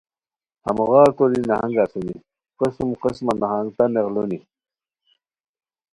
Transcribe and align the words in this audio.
ہموغار 0.65 1.09
توری 1.17 1.41
نہنگ 1.49 1.77
اسونی 1.83 2.15
قسم 2.59 2.87
قسمہ 3.01 3.33
نہنگ، 3.41 3.69
تہ 3.75 3.83
نیغلونی 3.93 4.39